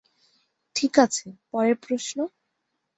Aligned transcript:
ঠিক 0.75 0.93
আছে, 0.99 1.27
পরের 1.51 1.75
প্রশ্ন! 1.77 2.17